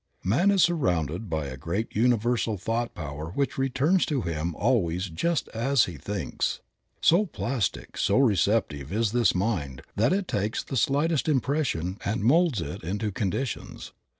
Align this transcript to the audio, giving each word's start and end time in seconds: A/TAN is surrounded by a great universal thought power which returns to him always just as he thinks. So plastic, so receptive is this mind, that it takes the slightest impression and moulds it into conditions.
A/TAN 0.25 0.49
is 0.49 0.63
surrounded 0.63 1.29
by 1.29 1.45
a 1.45 1.55
great 1.55 1.95
universal 1.95 2.57
thought 2.57 2.95
power 2.95 3.29
which 3.35 3.59
returns 3.59 4.03
to 4.07 4.21
him 4.21 4.55
always 4.55 5.09
just 5.09 5.47
as 5.49 5.85
he 5.85 5.95
thinks. 5.95 6.59
So 7.01 7.27
plastic, 7.27 7.95
so 7.99 8.17
receptive 8.17 8.91
is 8.91 9.11
this 9.11 9.35
mind, 9.35 9.83
that 9.95 10.11
it 10.11 10.27
takes 10.27 10.63
the 10.63 10.75
slightest 10.75 11.29
impression 11.29 11.99
and 12.03 12.23
moulds 12.23 12.61
it 12.61 12.81
into 12.83 13.11
conditions. 13.11 13.93